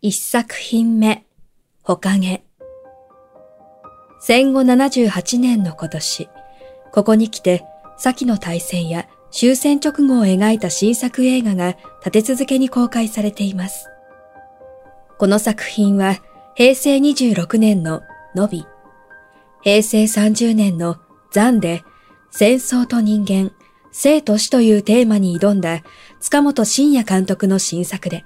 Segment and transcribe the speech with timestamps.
[0.00, 1.24] 一作品目
[1.82, 2.44] ほかげ。
[4.20, 6.28] 戦後78年の今年
[6.92, 7.64] ここに来て
[7.96, 13.88] 先の大戦や終戦直後を描いた新作映画が立て続けに公開されています。
[15.18, 16.18] この作品は
[16.54, 18.02] 平成26年の
[18.36, 18.66] のび、
[19.62, 20.98] 平成30年の
[21.32, 21.82] 残で
[22.30, 23.50] 戦争と人間、
[23.90, 25.82] 生と死というテーマに挑んだ
[26.20, 28.24] 塚本慎也監督の新作で、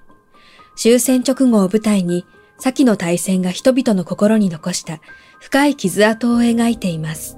[0.77, 2.25] 終戦直後を舞台に
[2.59, 5.01] 先の大戦が人々の心に残した
[5.41, 7.37] 深い傷跡を描いています。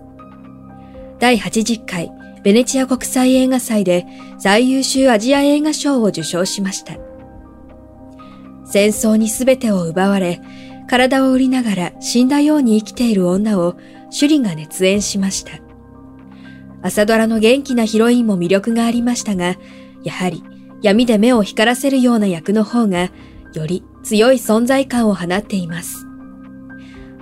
[1.18, 4.06] 第80回ベネチア国際映画祭で
[4.38, 6.98] 最優秀アジア映画賞を受賞しました。
[8.66, 10.40] 戦争に全てを奪われ、
[10.86, 13.76] 体を売りながら死んだように生きている女を
[14.10, 15.52] 首里が熱演しました。
[16.82, 19.56] 朝ドラの元気なヒロインも魅力がありましたが、
[20.02, 20.44] やはり
[20.84, 23.10] 闇で目を光らせるような役の方が、
[23.54, 26.06] より強い存在感を放っています。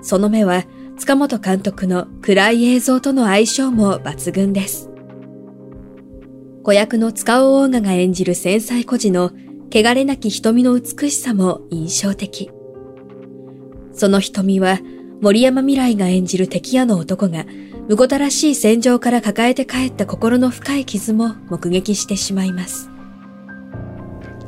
[0.02, 0.64] その目は
[0.98, 4.90] 塚本監督の暗い映像との相性も抜群です。
[6.64, 9.30] 子役の塚尾オーガが演じる繊細孤児の
[9.72, 12.50] 汚れなき瞳の美しさも印象的。
[13.92, 14.80] その瞳は
[15.20, 17.44] 森山未来が演じる敵屋の男が
[17.88, 22.91] むごたらしい戦場から抱えて帰った心の深い傷も目撃してしまいます。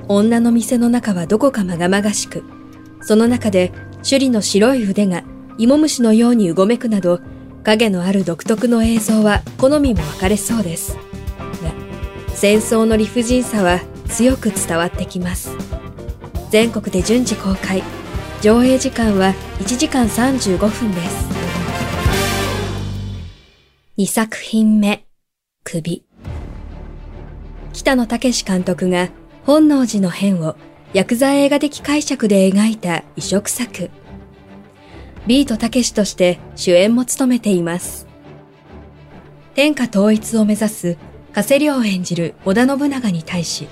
[0.09, 2.45] 女の店の中はどこかまがまがしく、
[3.01, 5.25] その中で首里の白い腕が
[5.59, 7.21] 芋虫のようにうごめくなど、
[7.63, 10.99] 影のある独特の映像は好みも分かれそうです。
[12.35, 15.57] 戦争の理不尽さは強く伝わってきます。
[16.51, 17.83] 全国で順次公開。
[18.43, 21.29] 上映時間は1時間35分です。
[23.97, 25.07] 2作品目
[25.63, 26.05] 首。
[27.73, 29.09] 北野武監督が
[29.45, 30.57] 本能寺の変を
[30.93, 33.91] ヤクザ映画的解釈で描いた異色作
[35.27, 38.07] ビートたけしとして主演も務めています
[39.55, 40.97] 天下統一を目指す
[41.35, 43.67] 加瀬亮演じる織田信長に対し、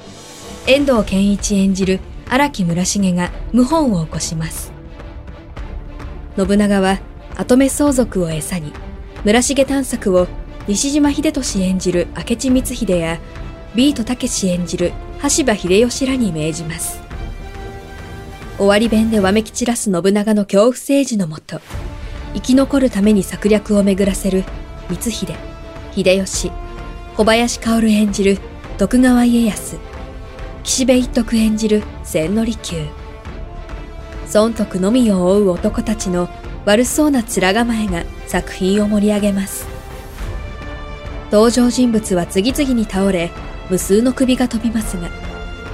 [0.66, 4.72] 遠藤健一演じる荒木村重が謀反を起こします。
[6.36, 6.98] 信長は
[7.36, 8.72] 跡目相続を餌に、
[9.24, 10.26] 村重探索を
[10.66, 13.20] 西島秀俊演じる明智光秀や
[13.76, 17.00] ビートたけし演じる橋場秀吉らに命じます。
[18.58, 21.60] 終わり弁でわめき散らす信長の恐怖政治のもと、
[22.34, 24.44] 生き残るために策略を巡らせる
[24.88, 25.34] 光秀、
[25.94, 26.50] 秀吉、
[27.16, 28.38] 小林薫演じる
[28.78, 29.76] 徳川家康、
[30.64, 32.86] 岸辺一徳演じる千利休。
[34.34, 36.28] 孫徳のみを追う男たちの
[36.64, 39.66] 悪そうな面構えが作品を盛り上げます。
[41.30, 43.30] 登場人物は次々に倒れ、
[43.72, 45.08] 無数の首が飛びますが、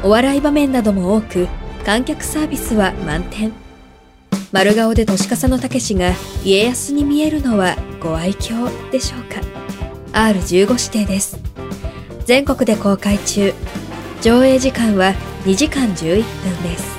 [0.04, 1.48] お笑い場面なども多く、
[1.84, 3.52] 観客サービスは満点。
[4.52, 6.12] 丸顔で年笠の武士が
[6.44, 9.40] 家康に見えるのはご愛嬌でしょうか。
[10.12, 11.40] R15 指定です。
[12.24, 13.52] 全国で公開中。
[14.22, 15.12] 上映時間は
[15.44, 16.98] 2時間11分です。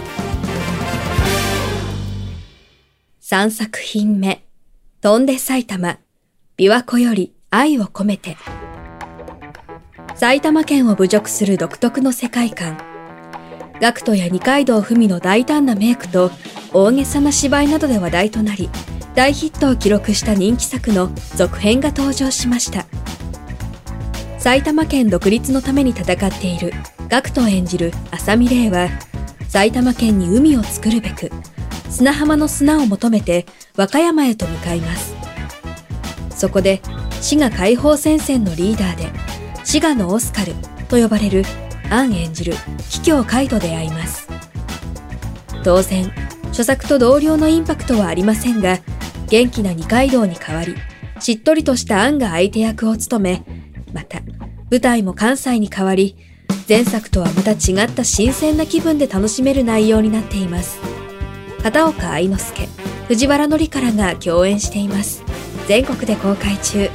[3.22, 4.44] 3作品目。
[5.00, 5.98] 飛んで埼玉。
[6.58, 8.36] 琵琶湖より愛を込めて。
[10.20, 12.78] 埼玉県を侮辱する独特の世界観。
[13.80, 16.30] ガクトや二階堂ふみの大胆なメイクと
[16.74, 18.70] 大げさな芝居などで話題となり、
[19.16, 22.86] 大ヒットを記録した人気作の続編が登場しました。
[24.38, 26.74] 埼玉県独立のために戦っている
[27.08, 28.90] ガクト演じる浅見玲は、
[29.48, 31.32] 埼玉県に海を作るべく、
[31.90, 33.46] 砂浜の砂を求めて
[33.78, 35.16] 和歌山へと向かいます。
[36.36, 36.82] そこで、
[37.22, 39.29] 滋賀解放戦線のリーダーで、
[39.70, 40.56] 滋賀のオスカル
[40.88, 41.44] と呼ばれる
[41.92, 42.54] アン演じる
[42.90, 44.28] 秘境海と出会います。
[45.64, 46.12] 当然、
[46.48, 48.80] 著作と同僚のインパクトはありませんが、
[49.28, 50.74] 元気な二階堂に代わり、
[51.20, 53.44] しっとりとしたアンが相手役を務め、
[53.94, 54.22] また、
[54.72, 56.18] 舞台も関西に変わり、
[56.68, 60.80] 前作とはまた違った新鮮な気分で楽しめる内容になっています。
[61.62, 62.68] 片岡愛之助、
[63.08, 65.22] 藤原紀香が共演しています。
[65.68, 66.90] 全国で公開中。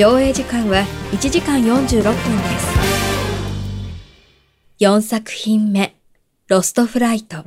[0.00, 0.82] 上映時間は
[1.12, 2.24] 1時間46分です。
[4.80, 5.94] 4作品目、
[6.48, 7.44] ロストフライト。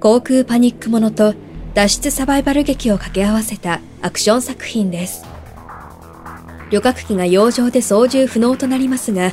[0.00, 1.36] 航空パニックものと
[1.74, 5.24] 脱出サバイバル劇を掛け合わせたアクション作品です。
[6.72, 9.30] 旅客機が洋上で操縦不能となりますが、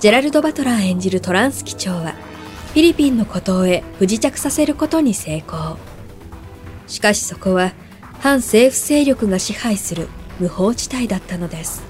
[0.00, 2.12] ジェラルド・バトラー演じるトランス機長は、
[2.74, 5.78] フィリピンの孤島へ不時着させることに成功。
[6.86, 7.72] しかしそこは、
[8.18, 11.82] 反政府勢力が支配する無法地帯だったのです。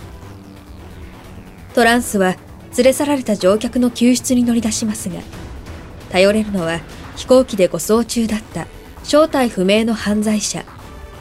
[1.74, 2.36] トランスは
[2.76, 5.20] 連れ去られた乗客の救出に乗り出しますが、
[6.10, 6.80] 頼れるのは
[7.16, 8.66] 飛行機で護送中だった
[9.02, 10.64] 正体不明の犯罪者、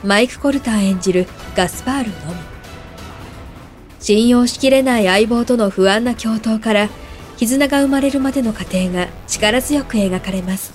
[0.04, 2.36] マイク・コルター演じるガスパールのみ。
[4.00, 6.90] 信用しきれない相棒との不安な共闘から
[7.38, 10.74] 絆が生まれるまでの過程が力強く描かれます。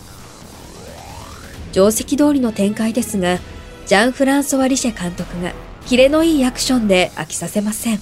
[1.73, 3.39] 定石通りの展開ですが、
[3.87, 5.53] ジャン・フランソワ・リシェ監督が
[5.87, 7.99] キレのいいアクションで飽きさせません。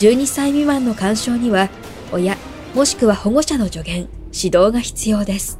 [0.00, 1.70] 12歳未満の鑑賞には、
[2.12, 2.36] 親、
[2.74, 5.58] もしくは保護者の助言、指導が必要です。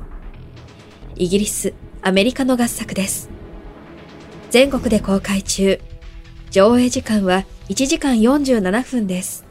[1.16, 3.30] イギリス、アメリカの合作です。
[4.50, 5.80] 全国で公開中。
[6.50, 9.44] 上映時間は1時間47分です。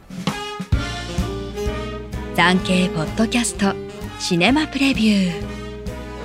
[2.36, 3.76] 産経ポッドキャスト
[4.20, 5.34] シネマプレビュー。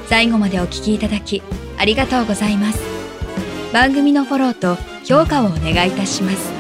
[0.07, 1.43] 最後までお聞きいただき
[1.79, 2.98] ありがとうございます。
[3.73, 6.53] 番組のフォローと評価をお願いいたします。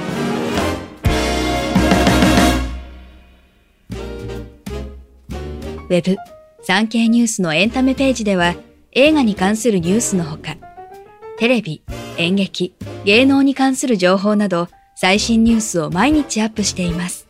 [5.88, 6.16] ウェブ
[6.62, 8.54] 産経ニュースのエンタメページでは
[8.92, 10.56] 映画に関するニュースのほか、
[11.38, 11.82] テレビ、
[12.18, 12.74] 演劇、
[13.04, 17.26] 芸能に関する情報など最新ニュースを毎日アップしています。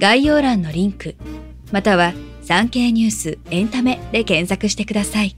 [0.00, 1.14] 概要欄のリンク、
[1.70, 5.36] または産経ニュースエンタメで検索してください。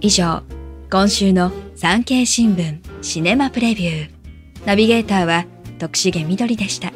[0.00, 0.42] 以上、
[0.94, 4.10] 今週の産経新聞シネマプレビュー。
[4.64, 5.44] ナビゲーターは
[5.80, 6.92] 徳重みどりでした。